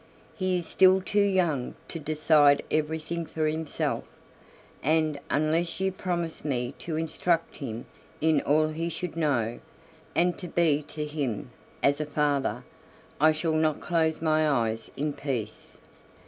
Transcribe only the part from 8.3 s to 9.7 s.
all he should know,